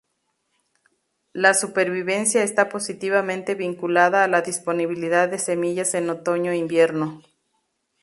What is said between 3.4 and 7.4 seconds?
vinculada a la disponibilidad de semillas en otoño-invierno.